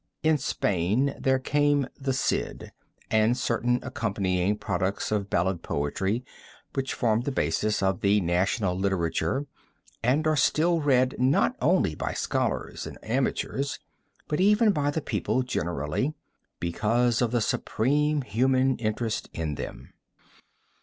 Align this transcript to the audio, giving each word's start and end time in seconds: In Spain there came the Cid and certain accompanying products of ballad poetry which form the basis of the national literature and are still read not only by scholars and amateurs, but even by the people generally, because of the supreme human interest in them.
In 0.23 0.39
Spain 0.39 1.13
there 1.19 1.37
came 1.37 1.87
the 1.95 2.11
Cid 2.11 2.71
and 3.11 3.37
certain 3.37 3.79
accompanying 3.83 4.57
products 4.57 5.11
of 5.11 5.29
ballad 5.29 5.61
poetry 5.61 6.25
which 6.73 6.95
form 6.95 7.21
the 7.21 7.31
basis 7.31 7.83
of 7.83 8.01
the 8.01 8.19
national 8.19 8.75
literature 8.75 9.45
and 10.01 10.25
are 10.25 10.35
still 10.35 10.79
read 10.81 11.13
not 11.19 11.55
only 11.61 11.93
by 11.93 12.13
scholars 12.13 12.87
and 12.87 12.97
amateurs, 13.03 13.77
but 14.27 14.39
even 14.39 14.71
by 14.71 14.89
the 14.89 15.01
people 15.01 15.43
generally, 15.43 16.15
because 16.59 17.21
of 17.21 17.29
the 17.29 17.39
supreme 17.39 18.23
human 18.23 18.77
interest 18.77 19.29
in 19.33 19.53
them. 19.53 19.93